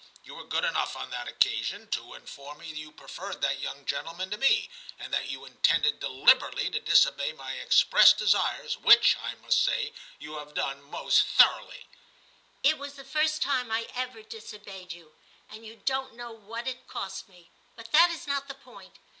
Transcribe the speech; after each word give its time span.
You 0.23 0.33
were 0.33 0.43
good 0.45 0.65
enough 0.65 0.95
on 0.97 1.11
that 1.11 1.27
occasion 1.27 1.87
to 1.91 2.15
inform 2.15 2.57
me 2.57 2.71
that 2.71 2.75
you 2.79 2.91
pre 2.91 3.07
270 3.07 3.37
TIM 3.37 3.37
CHAP. 3.37 3.37
XI 3.37 3.37
ferred 3.37 3.41
that 3.43 3.61
young 3.75 3.85
gentleman 3.85 4.31
to 4.31 4.37
me, 4.39 4.67
and 4.97 5.13
that 5.13 5.29
you 5.29 5.45
intended 5.45 5.99
deliberately 5.99 6.71
to 6.71 6.79
disobey 6.79 7.33
my 7.33 7.51
express 7.57 8.11
desires, 8.11 8.77
which 8.79 9.15
I 9.23 9.35
must 9.35 9.63
say 9.63 9.93
you 10.17 10.39
have 10.39 10.55
done 10.55 10.81
most 10.81 11.27
thoroughly.* 11.27 11.87
* 12.27 12.63
It 12.63 12.79
was 12.79 12.95
the 12.95 13.03
first 13.05 13.43
time 13.43 13.69
I 13.69 13.89
ever 13.93 14.23
disobeyed 14.23 14.91
you, 14.91 15.13
and 15.51 15.67
you 15.67 15.75
don't 15.75 16.15
know 16.15 16.31
what 16.31 16.67
it 16.67 16.87
cost 16.87 17.29
me; 17.29 17.51
but 17.75 17.91
that 17.91 18.09
is 18.09 18.25
not 18.25 18.47
the 18.47 18.55
point. 18.55 18.97